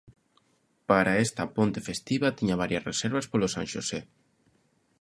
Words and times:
Para 0.89 1.19
esta 1.25 1.43
ponte 1.55 1.79
festiva 1.89 2.35
tiña 2.37 2.59
varias 2.63 2.85
reservas 2.89 3.25
polo 3.31 3.47
San 3.55 3.65
Xosé. 3.71 3.99